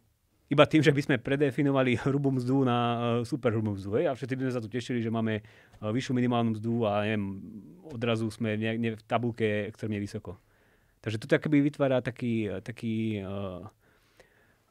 iba 0.52 0.70
tým, 0.70 0.84
že 0.84 0.92
by 0.92 1.02
sme 1.02 1.16
predefinovali 1.18 1.98
hrubú 2.06 2.30
mzdu 2.36 2.68
na 2.68 2.78
uh, 2.78 3.00
super 3.24 3.56
hrubú 3.56 3.74
mzdu. 3.74 3.98
Hej? 3.98 4.06
A 4.12 4.18
všetci 4.20 4.34
by 4.36 4.42
sme 4.46 4.54
sa 4.54 4.62
tu 4.62 4.70
tešili, 4.70 5.00
že 5.00 5.10
máme 5.10 5.42
uh, 5.42 5.90
vyššiu 5.90 6.14
minimálnu 6.14 6.60
mzdu 6.60 6.86
a 6.86 7.08
neviem, 7.08 7.40
odrazu 7.88 8.28
sme 8.28 8.60
v, 8.60 8.78
ne, 8.78 8.90
v 9.00 9.04
tabulke 9.08 9.72
extrémne 9.72 9.98
vysoko. 9.98 10.38
Takže 11.04 11.20
to 11.20 11.28
akoby 11.36 11.60
vytvára 11.60 12.00
taký, 12.00 12.48
taký 12.64 13.20
uh, 13.20 13.68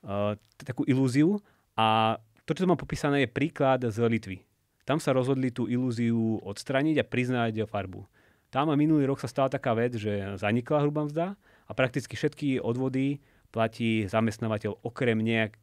uh, 0.06 0.34
takú 0.62 0.86
ilúziu 0.86 1.38
a 1.78 2.18
to, 2.42 2.54
čo 2.58 2.66
tu 2.66 2.70
mám 2.70 2.80
popísané, 2.80 3.24
je 3.24 3.30
príklad 3.30 3.86
z 3.86 3.98
Litvy. 4.10 4.42
Tam 4.82 4.98
sa 4.98 5.14
rozhodli 5.14 5.54
tú 5.54 5.70
ilúziu 5.70 6.42
odstraniť 6.42 7.00
a 7.00 7.04
priznať 7.06 7.62
farbu. 7.70 8.02
Tam 8.52 8.68
minulý 8.74 9.08
rok 9.08 9.22
sa 9.22 9.30
stala 9.30 9.48
taká 9.48 9.72
vec, 9.72 9.96
že 9.96 10.36
zanikla 10.36 10.84
hrubá 10.84 11.06
mzda 11.08 11.38
a 11.38 11.72
prakticky 11.72 12.18
všetky 12.18 12.60
odvody 12.60 13.22
platí 13.48 14.04
zamestnávateľ 14.10 14.84
okrem 14.84 15.16
nejak, 15.22 15.56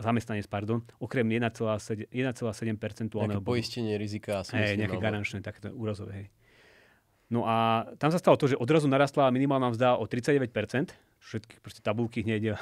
zamestnanec, 0.00 0.48
pardon, 0.50 0.82
okrem 0.98 1.24
1,7% 1.24 2.10
Nejaké 3.14 3.44
poistenie 3.44 3.94
rizika. 3.96 4.42
Hej, 4.52 4.80
nejaké 4.80 4.98
garančné, 4.98 5.40
takéto 5.44 5.70
úrazové. 5.72 6.12
Hej. 6.12 6.26
No 7.30 7.42
a 7.46 7.88
tam 7.98 8.10
sa 8.10 8.18
stalo 8.18 8.38
to, 8.38 8.50
že 8.50 8.56
odrazu 8.58 8.86
narastla 8.86 9.30
minimálna 9.34 9.74
mzda 9.74 9.98
o 9.98 10.04
39%, 10.06 10.94
všetky 11.20 11.60
proste 11.60 11.80
tabulky 11.82 12.22
hneď 12.22 12.56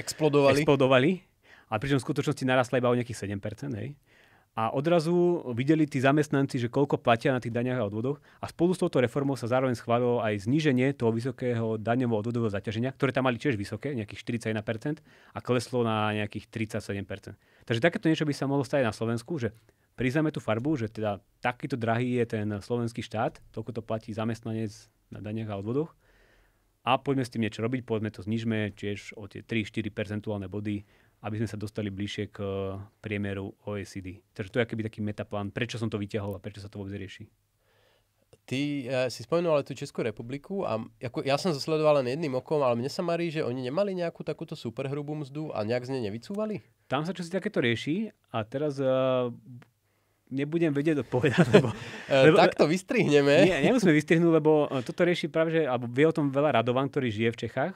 explodovali. 0.00 0.62
explodovali. 0.62 1.10
A 1.72 1.80
pričom 1.80 1.98
v 1.98 2.06
skutočnosti 2.06 2.44
narastla 2.46 2.78
iba 2.78 2.92
o 2.92 2.96
nejakých 2.96 3.26
7%. 3.26 3.74
Hej. 3.80 3.96
A 4.54 4.70
odrazu 4.70 5.42
videli 5.50 5.82
tí 5.82 5.98
zamestnanci, 5.98 6.62
že 6.62 6.70
koľko 6.70 7.02
platia 7.02 7.34
na 7.34 7.42
tých 7.42 7.50
daňach 7.50 7.82
a 7.82 7.88
odvodoch. 7.90 8.22
A 8.38 8.46
spolu 8.46 8.70
s 8.70 8.78
touto 8.78 9.02
reformou 9.02 9.34
sa 9.34 9.50
zároveň 9.50 9.74
schválilo 9.74 10.22
aj 10.22 10.46
zníženie 10.46 10.94
toho 10.94 11.10
vysokého 11.10 11.74
daňového 11.74 12.22
odvodového 12.22 12.54
zaťaženia, 12.54 12.94
ktoré 12.94 13.10
tam 13.10 13.26
mali 13.26 13.34
tiež 13.34 13.58
vysoké, 13.58 13.98
nejakých 13.98 14.22
41%, 14.22 15.02
a 15.34 15.38
kleslo 15.42 15.82
na 15.82 16.14
nejakých 16.14 16.70
37%. 16.70 17.34
Takže 17.66 17.82
takéto 17.82 18.06
niečo 18.06 18.22
by 18.22 18.30
sa 18.30 18.46
mohlo 18.46 18.62
stať 18.62 18.86
na 18.86 18.94
Slovensku, 18.94 19.42
že 19.42 19.50
priznáme 19.98 20.30
tú 20.30 20.38
farbu, 20.38 20.78
že 20.78 20.86
teda 20.86 21.18
takýto 21.42 21.74
drahý 21.74 22.22
je 22.22 22.38
ten 22.38 22.46
slovenský 22.62 23.02
štát, 23.02 23.42
toľko 23.50 23.74
to 23.74 23.82
platí 23.82 24.14
zamestnanec 24.14 24.70
na 25.10 25.18
daniach 25.18 25.50
a 25.50 25.58
odvodoch 25.58 25.90
a 26.84 27.00
poďme 27.00 27.24
s 27.24 27.32
tým 27.32 27.48
niečo 27.48 27.64
robiť, 27.64 27.80
poďme 27.88 28.12
to 28.12 28.20
znižme 28.20 28.76
tiež 28.76 29.16
o 29.16 29.24
tie 29.24 29.40
3-4 29.40 29.88
percentuálne 29.88 30.52
body, 30.52 30.84
aby 31.24 31.40
sme 31.40 31.48
sa 31.48 31.56
dostali 31.56 31.88
bližšie 31.88 32.28
k 32.28 32.38
eh, 32.44 32.76
priemeru 33.00 33.56
OECD. 33.64 34.20
Takže 34.36 34.52
to 34.52 34.58
je 34.60 34.64
akýby 34.68 34.84
taký 34.84 35.00
metaplán, 35.00 35.48
prečo 35.48 35.80
som 35.80 35.88
to 35.88 35.96
vyťahol 35.96 36.36
a 36.36 36.42
prečo 36.44 36.60
sa 36.60 36.68
to 36.68 36.76
vôbec 36.76 36.92
rieši. 37.00 37.24
Ty 38.44 38.60
uh, 38.60 39.08
si 39.08 39.24
spomenul 39.24 39.56
ale 39.56 39.64
tú 39.64 39.72
Českú 39.72 40.04
republiku 40.04 40.68
a 40.68 40.76
ako, 41.00 41.24
ja 41.24 41.40
som 41.40 41.56
zasledoval 41.56 42.04
len 42.04 42.12
jedným 42.12 42.36
okom, 42.36 42.60
ale 42.60 42.76
mne 42.76 42.92
sa 42.92 43.00
marí, 43.00 43.32
že 43.32 43.40
oni 43.40 43.64
nemali 43.64 43.96
nejakú 43.96 44.20
takúto 44.20 44.52
superhrubú 44.52 45.16
mzdu 45.16 45.48
a 45.56 45.64
nejak 45.64 45.88
z 45.88 45.96
nej 45.96 46.12
nevycúvali? 46.12 46.60
Tam 46.84 47.08
sa 47.08 47.16
čosi 47.16 47.32
takéto 47.32 47.64
rieši 47.64 48.12
a 48.36 48.44
teraz 48.44 48.76
uh, 48.84 49.32
nebudem 50.34 50.74
vedieť 50.74 51.06
odpovedať, 51.06 51.46
lebo... 51.56 51.70
E, 52.10 52.34
lebo 52.34 52.36
tak 52.42 52.58
to 52.58 52.66
vystrihneme. 52.66 53.46
Nie, 53.46 53.62
nemusíme 53.62 53.94
vystrihnúť, 53.94 54.32
lebo 54.34 54.66
e, 54.66 54.82
toto 54.82 55.06
rieši 55.06 55.30
práve, 55.30 55.54
že, 55.54 55.62
alebo 55.62 55.86
vie 55.86 56.04
o 56.04 56.14
tom 56.14 56.34
veľa 56.34 56.58
Radovan, 56.58 56.90
ktorý 56.90 57.14
žije 57.14 57.30
v 57.30 57.40
Čechách, 57.46 57.74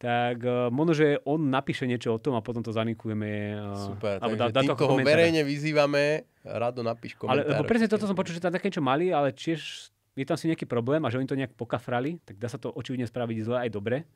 tak 0.00 0.40
uh, 0.48 0.72
možno, 0.72 0.96
že 0.96 1.20
on 1.28 1.52
napíše 1.52 1.84
niečo 1.84 2.16
o 2.16 2.18
tom 2.18 2.32
a 2.32 2.40
potom 2.40 2.64
to 2.64 2.72
zanikujeme. 2.72 3.52
Uh, 3.60 3.92
Super, 3.92 4.16
alebo 4.16 4.32
takže 4.32 4.48
dá, 4.48 4.48
dá 4.48 4.60
týmto 4.64 4.88
ho 4.88 4.96
verejne 4.96 5.44
vyzývame, 5.44 6.24
rado 6.40 6.80
napíš 6.80 7.20
komentár. 7.20 7.44
Ale, 7.44 7.52
lebo 7.52 7.68
presne 7.68 7.84
toto 7.84 8.08
som 8.08 8.16
počul, 8.16 8.32
že 8.32 8.40
tam 8.40 8.48
také 8.48 8.72
niečo 8.72 8.80
mali, 8.80 9.12
ale 9.12 9.28
tiež 9.36 9.92
je 10.16 10.24
tam 10.24 10.40
si 10.40 10.48
nejaký 10.48 10.64
problém 10.64 11.04
a 11.04 11.12
že 11.12 11.20
oni 11.20 11.28
to 11.28 11.36
nejak 11.36 11.52
pokafrali, 11.52 12.16
tak 12.24 12.40
dá 12.40 12.48
sa 12.48 12.56
to 12.56 12.72
očividne 12.72 13.04
spraviť 13.04 13.36
zle 13.44 13.56
aj 13.68 13.70
dobre. 13.70 14.08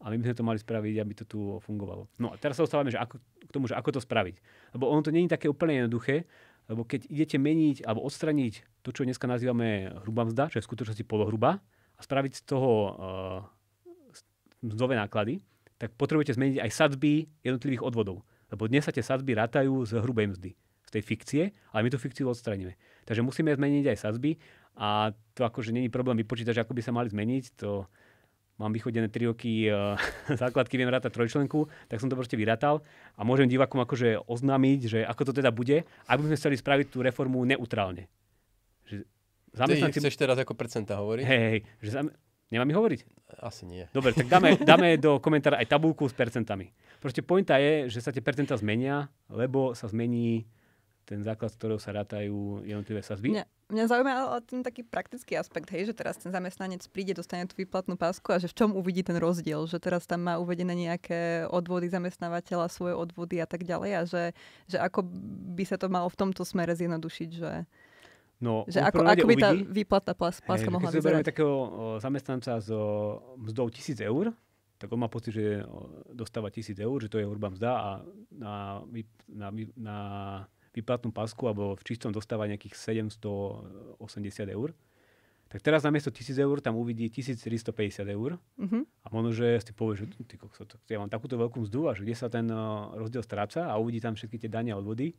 Ale 0.00 0.16
my 0.16 0.24
sme 0.24 0.32
to 0.32 0.48
mali 0.48 0.56
spraviť, 0.56 0.94
aby 0.96 1.12
to 1.12 1.24
tu 1.28 1.40
fungovalo. 1.60 2.08
No 2.16 2.32
a 2.32 2.40
teraz 2.40 2.56
sa 2.56 2.64
ostávame 2.64 2.88
že 2.88 2.96
ako, 2.96 3.20
k 3.20 3.50
tomu, 3.52 3.68
že 3.68 3.76
ako 3.76 3.92
to 3.92 4.00
spraviť. 4.00 4.40
Lebo 4.72 4.88
ono 4.88 5.04
to 5.04 5.12
je 5.12 5.28
také 5.28 5.44
úplne 5.44 5.84
jednoduché, 5.84 6.24
lebo 6.70 6.86
keď 6.86 7.10
idete 7.10 7.34
meniť 7.34 7.82
alebo 7.82 8.06
odstraniť 8.06 8.86
to, 8.86 8.94
čo 8.94 9.02
dneska 9.02 9.26
nazývame 9.26 9.90
hrubá 10.06 10.22
mzda, 10.22 10.54
čo 10.54 10.62
je 10.62 10.64
v 10.64 10.68
skutočnosti 10.70 11.04
polohruba, 11.04 11.58
a 11.98 12.00
spraviť 12.00 12.32
z 12.32 12.42
toho 12.48 12.70
uh, 12.72 12.92
mzdové 14.64 14.96
náklady, 14.96 15.44
tak 15.76 15.92
potrebujete 15.98 16.32
zmeniť 16.38 16.62
aj 16.62 16.70
sadzby 16.72 17.28
jednotlivých 17.44 17.84
odvodov. 17.84 18.24
Lebo 18.48 18.70
dnes 18.70 18.88
sa 18.88 18.94
tie 18.94 19.04
sadzby 19.04 19.36
rátajú 19.36 19.84
z 19.84 20.00
hrubej 20.00 20.32
mzdy, 20.32 20.50
z 20.56 20.90
tej 20.94 21.02
fikcie, 21.04 21.42
ale 21.74 21.84
my 21.84 21.90
tú 21.92 22.00
fikciu 22.00 22.24
odstraníme. 22.30 22.78
Takže 23.04 23.20
musíme 23.20 23.52
zmeniť 23.52 23.84
aj 23.92 23.98
sadzby 24.00 24.40
a 24.80 25.12
to 25.36 25.44
akože 25.44 25.76
není 25.76 25.92
problém 25.92 26.16
vypočítať, 26.24 26.56
že 26.56 26.62
ako 26.64 26.72
by 26.72 26.82
sa 26.84 26.92
mali 26.94 27.08
zmeniť. 27.12 27.44
To 27.60 27.84
mám 28.60 28.76
vychodené 28.76 29.08
3 29.08 29.32
roky 29.32 29.72
uh, 29.72 29.96
základky, 30.42 30.76
viem 30.76 30.92
rátať 30.92 31.16
trojčlenku, 31.16 31.64
tak 31.88 31.96
som 31.96 32.12
to 32.12 32.20
proste 32.20 32.36
vyrátal 32.36 32.84
a 33.16 33.24
môžem 33.24 33.48
divákom 33.48 33.80
akože 33.80 34.20
oznámiť, 34.28 34.80
že 34.84 34.98
ako 35.08 35.32
to 35.32 35.40
teda 35.40 35.48
bude, 35.48 35.88
aby 36.04 36.20
sme 36.28 36.36
chceli 36.36 36.60
spraviť 36.60 36.86
tú 36.92 37.00
reformu 37.00 37.40
neutrálne. 37.48 38.12
Že 38.84 39.08
zamestnanci... 39.56 39.96
Ty 39.96 40.04
chceš 40.04 40.20
teraz 40.20 40.36
ako 40.36 40.52
percenta 40.52 41.00
hovoriť? 41.00 41.24
Hej, 41.24 41.40
hej, 41.40 41.60
že 41.80 41.90
zam... 41.96 42.12
Nemám 42.50 42.66
mi 42.66 42.74
hovoriť? 42.74 43.00
Asi 43.46 43.62
nie. 43.62 43.86
Dobre, 43.94 44.10
tak 44.10 44.26
dáme, 44.26 44.58
dáme 44.70 44.98
do 44.98 45.22
komentára 45.22 45.62
aj 45.62 45.70
tabulku 45.70 46.10
s 46.10 46.14
percentami. 46.14 46.74
Proste 46.98 47.22
pointa 47.22 47.56
je, 47.62 47.88
že 47.88 48.02
sa 48.02 48.10
tie 48.10 48.20
percentá 48.20 48.58
zmenia, 48.58 49.08
lebo 49.30 49.72
sa 49.72 49.86
zmení 49.86 50.50
ten 51.10 51.26
základ, 51.26 51.50
z 51.50 51.58
ktorého 51.58 51.82
sa 51.82 51.90
rátajú 51.90 52.62
jednotlivé 52.62 53.02
sazby. 53.02 53.34
Mňa, 53.34 53.44
mňa 53.74 53.84
zaujíma 53.90 54.12
ten 54.46 54.62
taký 54.62 54.86
praktický 54.86 55.34
aspekt, 55.34 55.66
hej, 55.74 55.90
že 55.90 55.94
teraz 55.98 56.14
ten 56.14 56.30
zamestnanec 56.30 56.86
príde, 56.86 57.18
dostane 57.18 57.50
tú 57.50 57.58
výplatnú 57.58 57.98
pásku 57.98 58.30
a 58.30 58.38
že 58.38 58.46
v 58.46 58.54
čom 58.54 58.78
uvidí 58.78 59.02
ten 59.02 59.18
rozdiel, 59.18 59.66
že 59.66 59.82
teraz 59.82 60.06
tam 60.06 60.30
má 60.30 60.38
uvedené 60.38 60.70
nejaké 60.70 61.50
odvody 61.50 61.90
zamestnávateľa, 61.90 62.70
svoje 62.70 62.94
odvody 62.94 63.42
a 63.42 63.46
tak 63.50 63.66
ďalej 63.66 63.90
a 63.98 64.02
že, 64.06 64.24
že 64.70 64.78
ako 64.78 65.02
by 65.58 65.66
sa 65.66 65.82
to 65.82 65.90
malo 65.90 66.06
v 66.06 66.18
tomto 66.22 66.46
smere 66.46 66.78
zjednodušiť, 66.78 67.30
že 67.34 67.66
No, 68.40 68.64
že 68.64 68.80
ako, 68.80 69.04
ako 69.04 69.28
by 69.28 69.36
tá 69.36 69.52
výplata 69.52 70.16
páska 70.16 70.56
hey, 70.56 70.72
mohla 70.72 70.88
vyzerať? 70.88 71.20
Keď 71.20 71.28
takého 71.28 71.54
zamestnanca 72.00 72.56
s 72.56 72.72
mzdou 73.36 73.68
1000 73.68 74.00
eur, 74.00 74.32
tak 74.80 74.88
on 74.88 75.04
má 75.04 75.12
pocit, 75.12 75.36
že 75.36 75.60
dostáva 76.08 76.48
1000 76.48 76.80
eur, 76.80 76.96
že 77.04 77.12
to 77.12 77.20
je 77.20 77.28
hrubá 77.28 77.52
mzda 77.52 77.70
a 77.76 77.88
na, 78.32 78.80
na, 79.28 79.48
na 79.76 79.96
výplatnú 80.70 81.10
pasku 81.10 81.50
alebo 81.50 81.74
v 81.74 81.82
čistom 81.82 82.14
dostáva 82.14 82.46
nejakých 82.46 82.74
780 82.78 84.00
eur. 84.50 84.74
Tak 85.50 85.66
teraz 85.66 85.82
namiesto 85.82 86.14
1000 86.14 86.38
eur 86.46 86.62
tam 86.62 86.78
uvidí 86.78 87.10
1350 87.10 88.06
eur. 88.06 88.38
Uh-huh. 88.38 88.86
A 89.02 89.06
možno, 89.10 89.34
že 89.34 89.58
si 89.58 89.74
povie, 89.74 90.06
že 90.06 90.06
ty 90.22 90.38
kokso, 90.38 90.62
ja 90.86 91.02
mám 91.02 91.10
takúto 91.10 91.34
veľkú 91.34 91.66
mzdu 91.66 91.90
a 91.90 91.98
že 91.98 92.06
kde 92.06 92.14
sa 92.14 92.30
ten 92.30 92.46
rozdiel 92.94 93.26
stráca 93.26 93.66
a 93.66 93.74
uvidí 93.82 93.98
tam 93.98 94.14
všetky 94.14 94.46
tie 94.46 94.50
dania 94.50 94.78
odvody 94.78 95.18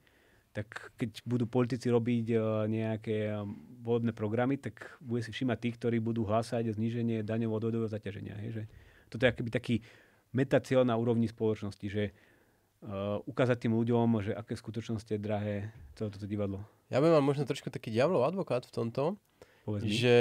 tak 0.52 0.92
keď 1.00 1.24
budú 1.24 1.48
politici 1.48 1.88
robiť 1.88 2.26
uh, 2.36 2.68
nejaké 2.68 3.32
um, 3.32 3.56
volebné 3.82 4.12
programy, 4.12 4.60
tak 4.60 5.00
bude 5.00 5.24
si 5.24 5.32
všimať 5.32 5.58
tých, 5.58 5.76
ktorí 5.80 5.98
budú 6.04 6.28
hlásať 6.28 6.76
zníženie 6.76 7.24
daňovo 7.24 7.56
odvodového 7.56 7.88
zaťaženia. 7.88 8.36
Hej, 8.44 8.52
že 8.52 8.64
toto 9.08 9.24
je 9.24 9.32
akoby 9.32 9.52
taký 9.52 9.76
metacieľ 10.36 10.84
na 10.84 10.96
úrovni 11.00 11.32
spoločnosti, 11.32 11.88
že 11.88 12.12
uh, 12.86 13.22
ukázať 13.26 13.68
tým 13.68 13.74
ľuďom, 13.78 14.22
že 14.26 14.32
aké 14.34 14.58
skutočnosti 14.58 15.10
je 15.10 15.22
drahé 15.22 15.56
celé 15.98 16.10
toto 16.10 16.28
divadlo. 16.30 16.62
Ja 16.90 17.00
by 17.00 17.08
mal 17.08 17.24
možno 17.24 17.48
trošku 17.48 17.72
taký 17.72 17.94
diablov 17.94 18.28
advokát 18.28 18.68
v 18.68 18.74
tomto, 18.74 19.04
že 19.86 20.18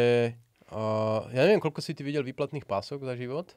uh, 0.71 1.26
ja 1.33 1.43
neviem, 1.45 1.61
koľko 1.61 1.83
si 1.83 1.97
ty 1.97 2.07
videl 2.07 2.23
výplatných 2.23 2.69
pások 2.69 3.02
za 3.05 3.17
život, 3.19 3.57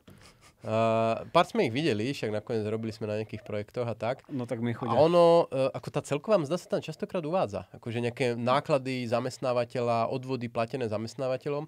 Uh, 0.63 1.27
pár 1.36 1.43
sme 1.43 1.67
ich 1.67 1.75
videli, 1.75 2.15
však 2.15 2.31
nakoniec 2.31 2.63
robili 2.72 2.95
sme 2.95 3.12
na 3.12 3.19
nejakých 3.19 3.43
projektoch 3.43 3.83
a 3.83 4.00
tak. 4.00 4.24
No 4.31 4.48
tak 4.48 4.63
mi 4.63 4.72
chodia. 4.72 4.95
A 4.95 5.03
ono, 5.03 5.51
uh, 5.51 5.67
ako 5.75 5.88
tá 5.91 6.00
celková 6.00 6.39
mzda 6.39 6.55
sa 6.55 6.72
tam 6.72 6.79
častokrát 6.79 7.19
uvádza. 7.19 7.67
Akože 7.75 8.00
nejaké 8.00 8.39
náklady 8.39 9.03
zamestnávateľa, 9.12 10.07
odvody 10.07 10.48
platené 10.48 10.88
zamestnávateľom. 10.88 11.67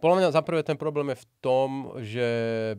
Podľa 0.00 0.16
mňa 0.16 0.32
zaprvé 0.32 0.64
ten 0.64 0.80
problém 0.80 1.12
je 1.12 1.20
v 1.20 1.28
tom, 1.44 1.70
že 2.00 2.26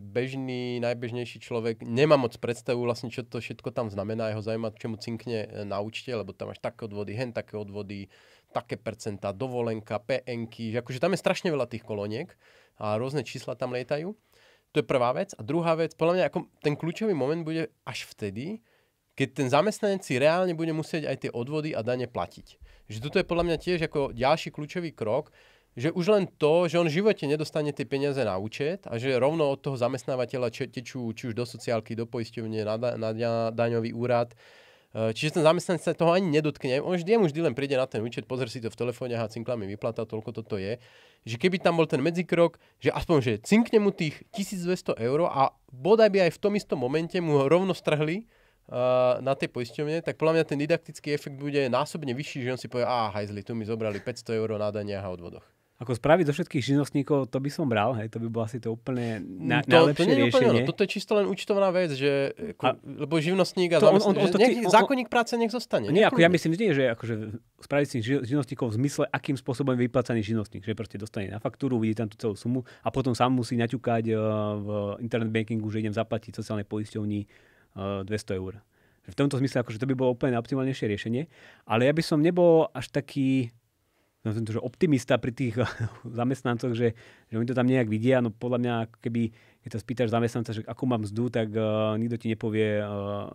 bežný, 0.02 0.82
najbežnejší 0.82 1.38
človek 1.38 1.78
nemá 1.86 2.18
moc 2.18 2.34
predstavu 2.34 2.82
vlastne, 2.82 3.14
čo 3.14 3.22
to 3.22 3.38
všetko 3.38 3.70
tam 3.70 3.94
znamená. 3.94 4.34
Jeho 4.34 4.42
zaujíma, 4.42 4.74
čo 4.74 4.90
mu 4.90 4.98
cinkne 4.98 5.46
e, 5.46 5.62
na 5.62 5.78
účte, 5.78 6.10
lebo 6.10 6.34
tam 6.34 6.50
máš 6.50 6.58
také 6.58 6.82
odvody, 6.82 7.14
hen 7.14 7.30
také 7.30 7.54
odvody, 7.54 8.10
také 8.50 8.74
percentá, 8.74 9.30
dovolenka, 9.30 10.02
PNky, 10.02 10.74
že 10.74 10.82
akože 10.82 10.98
tam 10.98 11.14
je 11.14 11.22
strašne 11.22 11.54
veľa 11.54 11.70
tých 11.70 11.86
koloniek 11.86 12.34
a 12.82 12.98
rôzne 12.98 13.22
čísla 13.22 13.54
tam 13.54 13.70
lietajú. 13.70 14.18
To 14.74 14.76
je 14.82 14.84
prvá 14.84 15.14
vec. 15.14 15.30
A 15.38 15.46
druhá 15.46 15.78
vec, 15.78 15.94
podľa 15.94 16.14
mňa 16.18 16.24
ako 16.26 16.38
ten 16.58 16.74
kľúčový 16.74 17.14
moment 17.14 17.46
bude 17.46 17.70
až 17.86 18.02
vtedy, 18.10 18.66
keď 19.14 19.28
ten 19.30 19.46
zamestnanec 19.46 20.02
si 20.02 20.18
reálne 20.18 20.58
bude 20.58 20.74
musieť 20.74 21.06
aj 21.06 21.16
tie 21.22 21.30
odvody 21.30 21.70
a 21.70 21.86
dane 21.86 22.10
platiť. 22.10 22.58
Že 22.90 22.98
toto 22.98 23.16
je 23.22 23.28
podľa 23.28 23.46
mňa 23.46 23.56
tiež 23.62 23.80
ako 23.86 24.10
ďalší 24.10 24.50
kľúčový 24.50 24.90
krok, 24.90 25.30
že 25.76 25.88
už 25.92 26.06
len 26.12 26.24
to, 26.36 26.68
že 26.68 26.76
on 26.76 26.88
v 26.88 27.00
živote 27.00 27.24
nedostane 27.24 27.72
tie 27.72 27.88
peniaze 27.88 28.20
na 28.20 28.36
účet 28.36 28.84
a 28.84 29.00
že 29.00 29.16
rovno 29.16 29.52
od 29.52 29.60
toho 29.60 29.76
zamestnávateľa 29.76 30.52
tečú 30.52 31.08
či 31.16 31.32
už 31.32 31.34
do 31.34 31.48
sociálky, 31.48 31.96
do 31.96 32.04
poisťovne, 32.04 32.60
na, 32.64 32.76
da, 32.76 32.90
na 33.00 33.10
daňový 33.48 33.96
úrad, 33.96 34.36
e, 34.92 35.16
Čiže 35.16 35.40
ten 35.40 35.44
zamestnanec 35.48 35.80
sa 35.80 35.96
toho 35.96 36.12
ani 36.12 36.28
nedotkne. 36.28 36.84
On 36.84 36.92
vždy, 36.92 37.16
vždy 37.16 37.40
len 37.40 37.56
príde 37.56 37.80
na 37.80 37.88
ten 37.88 38.04
účet, 38.04 38.28
pozrie 38.28 38.52
si 38.52 38.60
to 38.60 38.68
v 38.68 38.76
telefóne, 38.76 39.16
a 39.16 39.24
cinklami 39.24 39.64
vyplata, 39.64 40.04
toľko 40.04 40.30
toto 40.36 40.60
je 40.60 40.76
že 41.22 41.38
keby 41.38 41.62
tam 41.62 41.78
bol 41.78 41.86
ten 41.86 42.02
medzikrok, 42.02 42.58
že 42.82 42.90
aspoň, 42.90 43.16
že 43.22 43.32
cinkne 43.46 43.78
mu 43.78 43.94
tých 43.94 44.26
1200 44.34 44.98
eur 44.98 45.30
a 45.30 45.54
bodaj 45.70 46.10
by 46.10 46.28
aj 46.28 46.32
v 46.34 46.40
tom 46.42 46.52
istom 46.58 46.78
momente 46.82 47.14
mu 47.22 47.38
ho 47.38 47.46
rovno 47.46 47.70
strhli 47.78 48.26
uh, 48.26 49.22
na 49.22 49.38
tej 49.38 49.54
poisťovne, 49.54 50.02
tak 50.02 50.18
podľa 50.18 50.42
mňa 50.42 50.44
ten 50.44 50.58
didaktický 50.58 51.14
efekt 51.14 51.38
bude 51.38 51.70
násobne 51.70 52.10
vyšší, 52.10 52.42
že 52.42 52.52
on 52.58 52.60
si 52.60 52.66
povie, 52.66 52.86
á, 52.86 53.14
hajzli, 53.14 53.46
tu 53.46 53.54
mi 53.54 53.62
zobrali 53.62 54.02
500 54.02 54.34
eur 54.34 54.58
na 54.58 54.74
daniach 54.74 55.06
a 55.06 55.14
odvodoch. 55.14 55.46
Ako 55.82 55.98
spraviť 55.98 56.30
zo 56.30 56.34
všetkých 56.38 56.62
živnostníkov, 56.62 57.26
to 57.26 57.38
by 57.42 57.50
som 57.50 57.66
bral, 57.66 57.90
hej, 57.98 58.06
to 58.06 58.22
by 58.22 58.30
bolo 58.30 58.46
asi 58.46 58.62
to 58.62 58.70
úplne 58.70 59.18
na, 59.26 59.66
to, 59.66 59.90
najlepšie 59.90 59.98
to 59.98 60.06
nie 60.06 60.16
riešenie. 60.22 60.30
Úplne, 60.30 60.62
no, 60.62 60.68
toto 60.70 60.80
je 60.86 60.88
čisto 60.94 61.12
len 61.18 61.26
účtovná 61.26 61.74
vec, 61.74 61.90
že 61.98 62.30
ako, 62.54 62.62
a, 62.62 62.70
lebo 63.02 63.18
živnostník 63.18 63.74
a 63.74 63.82
on, 63.82 63.98
on, 63.98 64.14
on, 64.14 64.30
to, 64.30 64.38
nech, 64.38 64.62
on, 64.62 64.70
zákonník 64.70 65.10
práce 65.10 65.34
nech 65.34 65.50
zostane. 65.50 65.90
Nie, 65.90 66.06
ako 66.06 66.22
ja 66.22 66.30
myslím, 66.30 66.54
nie, 66.54 66.70
že 66.70 66.86
akože 66.94 67.14
spraviť 67.66 67.86
si 67.90 67.96
živnostníkov 67.98 68.70
v 68.70 68.74
zmysle, 68.78 69.04
akým 69.10 69.34
spôsobom 69.34 69.74
je 69.74 69.90
vyplacaný 69.90 70.22
živnostník, 70.22 70.62
že 70.62 70.78
proste 70.78 71.02
dostane 71.02 71.26
na 71.34 71.42
faktúru, 71.42 71.82
vidí 71.82 71.98
tam 71.98 72.06
tú 72.06 72.14
celú 72.14 72.38
sumu 72.38 72.62
a 72.86 72.88
potom 72.94 73.10
sám 73.10 73.34
musí 73.34 73.58
naťukať 73.58 74.14
uh, 74.14 74.18
v 74.62 74.68
internet 75.02 75.34
bankingu, 75.34 75.66
že 75.66 75.82
idem 75.82 75.90
zaplatiť 75.90 76.38
sociálnej 76.38 76.64
poisťovni 76.64 77.26
uh, 77.74 78.06
200 78.06 78.38
eur. 78.38 78.62
V 79.02 79.18
tomto 79.18 79.34
zmysle 79.42 79.66
akože 79.66 79.82
to 79.82 79.90
by 79.90 79.98
bolo 79.98 80.14
úplne 80.14 80.38
optimálnejšie 80.38 80.86
riešenie, 80.86 81.26
ale 81.66 81.90
ja 81.90 81.92
by 81.92 82.02
som 82.06 82.22
nebol 82.22 82.70
až 82.70 82.86
taký 82.94 83.50
som 84.30 84.46
to, 84.46 84.54
že 84.54 84.62
optimista 84.62 85.18
pri 85.18 85.34
tých 85.34 85.58
zamestnancoch, 86.18 86.78
že, 86.78 86.94
že 87.26 87.34
oni 87.34 87.46
to 87.50 87.58
tam 87.58 87.66
nejak 87.66 87.90
vidia. 87.90 88.22
No 88.22 88.30
podľa 88.30 88.58
mňa, 88.62 88.74
keby 89.02 89.34
keď 89.62 89.70
sa 89.70 89.78
spýtaš 89.78 90.08
zamestnanca, 90.10 90.50
že 90.50 90.66
akú 90.66 90.90
mám 90.90 91.06
mzdu, 91.06 91.30
tak 91.30 91.54
uh, 91.54 91.94
nikto 91.94 92.18
ti 92.18 92.26
nepovie 92.26 92.82
uh, 92.82 93.30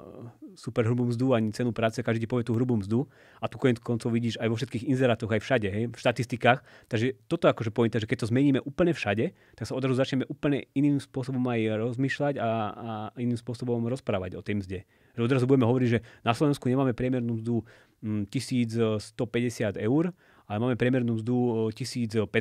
super 0.59 0.83
hrubú 0.83 1.07
mzdu 1.07 1.31
ani 1.31 1.55
cenu 1.55 1.71
práce, 1.71 2.03
každý 2.03 2.27
ti 2.27 2.29
povie 2.29 2.43
tú 2.43 2.51
hrubú 2.51 2.75
mzdu 2.75 3.07
a 3.39 3.47
tu 3.47 3.55
konec 3.55 3.79
koncov 3.79 4.11
vidíš 4.11 4.35
aj 4.43 4.47
vo 4.51 4.59
všetkých 4.59 4.91
inzerátoch, 4.91 5.31
aj 5.31 5.39
všade, 5.39 5.67
hej, 5.71 5.83
v 5.87 5.95
štatistikách. 5.95 6.59
Takže 6.91 7.15
toto 7.31 7.47
akože 7.47 7.71
pointa, 7.71 8.03
že 8.03 8.11
keď 8.11 8.27
to 8.27 8.31
zmeníme 8.31 8.59
úplne 8.67 8.91
všade, 8.91 9.31
tak 9.55 9.63
sa 9.63 9.71
odrazu 9.71 9.95
začneme 9.95 10.27
úplne 10.27 10.67
iným 10.75 10.99
spôsobom 10.99 11.43
aj 11.47 11.79
rozmýšľať 11.79 12.43
a, 12.43 12.49
a 12.75 12.91
iným 13.15 13.39
spôsobom 13.39 13.79
rozprávať 13.87 14.35
o 14.35 14.43
tej 14.43 14.59
mzde. 14.59 14.79
Že 15.15 15.31
odrazu 15.31 15.47
budeme 15.47 15.63
hovoriť, 15.63 15.87
že 15.87 16.03
na 16.27 16.35
Slovensku 16.35 16.67
nemáme 16.67 16.91
priemernú 16.91 17.39
mzdu 17.39 17.63
1150 18.03 19.15
mm, 19.15 19.79
eur, 19.79 20.11
ale 20.47 20.57
máme 20.63 20.79
priemernú 20.79 21.19
mzdu 21.19 21.69
1550 21.75 22.31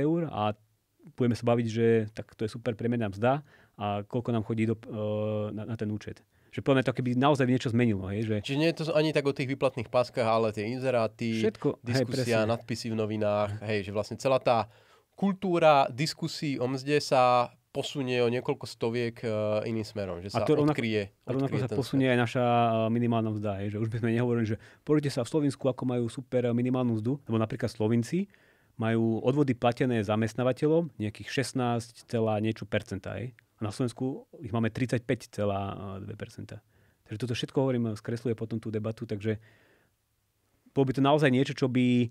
eur 0.00 0.32
a 0.32 0.56
budeme 1.16 1.36
sa 1.36 1.44
baviť, 1.44 1.66
že 1.68 1.86
tak 2.16 2.32
to 2.32 2.44
je 2.44 2.50
super 2.52 2.72
priemerná 2.72 3.12
mzda 3.12 3.44
a 3.78 4.02
koľko 4.04 4.32
nám 4.32 4.44
chodí 4.44 4.64
do, 4.64 4.74
na, 5.52 5.68
na 5.68 5.76
ten 5.76 5.88
účet. 5.92 6.24
Že 6.48 6.64
podľa 6.64 6.88
to 6.88 6.96
keby 6.96 7.12
naozaj 7.12 7.44
niečo 7.44 7.68
zmenilo. 7.68 8.08
Hej, 8.08 8.24
že... 8.24 8.36
Čiže 8.40 8.58
nie 8.58 8.68
je 8.72 8.76
to 8.80 8.96
ani 8.96 9.12
tak 9.12 9.28
o 9.28 9.36
tých 9.36 9.52
výplatných 9.52 9.92
páskach, 9.92 10.24
ale 10.24 10.56
tie 10.56 10.64
inzeráty, 10.72 11.44
Všetko, 11.44 11.84
diskusia, 11.84 12.42
hej, 12.42 12.48
nadpisy 12.48 12.88
v 12.88 12.96
novinách, 12.96 13.60
hej, 13.68 13.84
že 13.84 13.92
vlastne 13.92 14.16
celá 14.16 14.40
tá 14.40 14.72
kultúra 15.12 15.84
diskusí 15.92 16.56
o 16.56 16.64
mzde 16.64 17.04
sa 17.04 17.52
posunie 17.78 18.18
o 18.18 18.26
niekoľko 18.26 18.66
stoviek 18.66 19.22
uh, 19.22 19.62
iným 19.62 19.86
smerom, 19.86 20.18
že 20.18 20.34
sa 20.34 20.42
A 20.42 20.48
to 20.50 20.58
rovnako- 20.58 20.82
odkryje, 20.82 21.02
A 21.22 21.28
rovnako 21.30 21.54
odkryje 21.54 21.70
sa 21.70 21.78
posunie 21.78 22.10
aj 22.10 22.18
naša 22.18 22.42
eh, 22.42 22.70
minimálna 22.90 23.30
mzda. 23.30 23.52
Je, 23.62 23.66
že 23.70 23.78
už 23.78 23.86
by 23.86 24.02
sme 24.02 24.10
nehovorili, 24.10 24.46
že 24.50 24.56
pozrite 24.82 25.14
sa 25.14 25.22
v 25.22 25.30
Slovensku, 25.30 25.62
ako 25.62 25.86
majú 25.86 26.10
super 26.10 26.42
eh, 26.42 26.50
minimálnu 26.50 26.98
mzdu, 26.98 27.22
lebo 27.22 27.38
napríklad 27.38 27.70
Slovinci 27.70 28.26
majú 28.74 29.22
odvody 29.22 29.54
platené 29.54 30.02
zamestnávateľom 30.02 30.98
nejakých 30.98 31.28
16, 31.54 32.10
celá 32.10 32.34
niečo 32.38 32.66
percenta. 32.66 33.14
Je. 33.18 33.30
A 33.58 33.66
na 33.66 33.70
Slovensku 33.70 34.26
ich 34.38 34.50
máme 34.50 34.70
35,2%. 34.70 35.02
Takže 37.06 37.18
toto 37.18 37.34
všetko 37.34 37.58
hovorím, 37.58 37.94
skresluje 37.94 38.34
potom 38.34 38.58
tú 38.58 38.70
debatu, 38.70 39.06
takže 39.06 39.38
bolo 40.70 40.84
by 40.84 40.92
to 40.94 41.02
naozaj 41.02 41.30
niečo, 41.30 41.54
čo 41.54 41.66
by... 41.66 42.06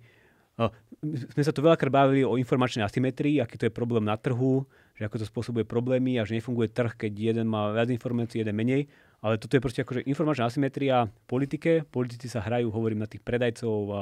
eh, 0.59 0.71
my 1.03 1.15
sme 1.37 1.43
sa 1.43 1.51
tu 1.51 1.63
veľakrát 1.63 1.91
bavili 1.91 2.23
o 2.23 2.35
informačnej 2.35 2.83
asymetrii, 2.83 3.39
aký 3.39 3.55
to 3.55 3.67
je 3.67 3.73
problém 3.73 4.03
na 4.03 4.17
trhu, 4.17 4.65
že 4.97 5.05
ako 5.05 5.21
to 5.21 5.25
spôsobuje 5.29 5.63
problémy 5.63 6.17
a 6.17 6.25
že 6.25 6.33
nefunguje 6.33 6.73
trh, 6.73 6.97
keď 6.97 7.13
jeden 7.13 7.45
má 7.45 7.69
viac 7.69 7.93
informácií, 7.93 8.41
jeden 8.41 8.57
menej. 8.57 8.89
Ale 9.21 9.37
toto 9.37 9.53
je 9.53 9.61
proste 9.61 9.85
akože 9.85 10.09
informačná 10.09 10.49
asymetria 10.49 11.05
v 11.05 11.23
politike. 11.29 11.71
Politici 11.85 12.25
sa 12.25 12.41
hrajú, 12.41 12.73
hovorím, 12.73 13.05
na 13.05 13.09
tých 13.09 13.21
predajcov 13.21 13.77
a 13.93 14.01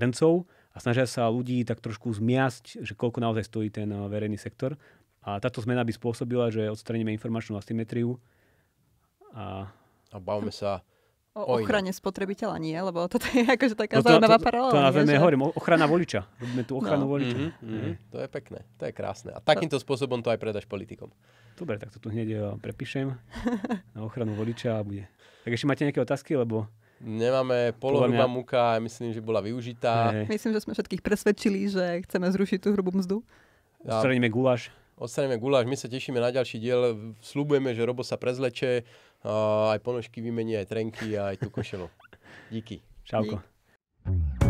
hrncov 0.00 0.48
a 0.72 0.76
snažia 0.80 1.04
sa 1.04 1.28
ľudí 1.28 1.68
tak 1.68 1.84
trošku 1.84 2.08
zmiasť, 2.16 2.80
že 2.80 2.96
koľko 2.96 3.20
naozaj 3.20 3.44
stojí 3.44 3.68
ten 3.68 3.92
a, 3.92 4.08
verejný 4.08 4.40
sektor. 4.40 4.80
A 5.20 5.36
táto 5.36 5.60
zmena 5.60 5.84
by 5.84 5.92
spôsobila, 5.92 6.48
že 6.48 6.72
odstraníme 6.72 7.12
informačnú 7.12 7.60
asymetriu 7.60 8.16
a 9.36 9.68
A 10.12 10.20
bavme 10.20 10.52
sa 10.52 10.84
O 11.34 11.40
O 11.42 11.52
inom. 11.54 11.64
ochrane 11.64 11.88
spotrebiteľa 11.90 12.56
nie, 12.58 12.76
lebo 12.76 13.04
toto 13.06 13.24
je 13.26 13.40
akože 13.42 13.72
No 13.72 13.80
taká 13.80 13.94
to, 13.96 14.04
zaujímavá 14.06 14.36
to, 14.36 14.44
paralela. 14.44 14.92
to 14.92 15.00
nie, 15.00 15.08
že- 15.08 15.16
hovorím, 15.18 15.42
ochrana 15.50 15.86
voliča. 15.86 16.20
Robíme 16.36 16.62
tu 16.62 16.72
ochranu 16.76 17.04
No. 17.04 17.10
voliča. 17.10 17.36
Mhm, 17.38 17.48
mhm. 17.58 17.90
To 18.06 18.16
je 18.18 18.28
pekné, 18.28 18.58
to 18.74 18.82
je 18.84 18.92
krásne. 18.92 19.30
A 19.30 19.40
takýmto 19.40 19.76
spôsobom 19.76 20.18
to 20.18 20.28
aj 20.28 20.36
predaš 20.36 20.64
politikom. 20.64 21.08
Dobre, 21.54 21.76
tak 21.76 21.88
to 21.88 21.98
tu 21.98 22.08
hneď 22.08 22.28
eh, 22.30 22.40
prepíšem 22.58 23.16
na 23.90 24.00
ochranu 24.02 24.32
voliča 24.34 24.76
a 24.76 24.82
bude. 24.82 25.08
Tak 25.42 25.50
ešte 25.50 25.64
máte 25.64 25.82
nejaké 25.82 25.98
otázky, 25.98 26.34
lebo 26.34 26.68
Nemáme 26.98 27.74
polohrubá 27.74 28.14
mňa- 28.22 28.30
múka, 28.30 28.62
myslím, 28.78 29.10
že 29.10 29.18
bola 29.18 29.40
využitá. 29.40 30.14
hej, 30.14 30.30
Myslím, 30.30 30.52
že 30.52 30.60
sme 30.60 30.70
všetkých 30.70 31.00
presvedčili, 31.00 31.66
že 31.66 31.82
chceme 32.02 32.28
zrušiť 32.28 32.58
tú 32.60 32.70
hrubú 32.70 32.92
mzdu. 32.92 33.26
A 33.82 33.98
odstraníme 33.98 34.28
guláš. 34.28 34.70
odstraníme 34.94 35.34
guláš, 35.34 35.64
my 35.64 35.74
sa 35.74 35.88
tešíme 35.88 36.14
na 36.16 36.30
ďalší 36.30 36.56
diel. 36.56 36.94
Slubujeme, 37.18 37.72
že 37.72 37.82
Robo 37.82 38.00
sa 38.00 38.14
prezleče, 38.14 38.86
aj 39.24 39.78
ponožky 39.82 40.18
vymenia, 40.18 40.62
aj 40.62 40.70
trenky, 40.70 41.14
aj 41.14 41.38
tú 41.38 41.48
košelu. 41.48 41.86
Díky. 42.50 42.82
Čauko. 43.06 43.38
Dík. 43.38 44.41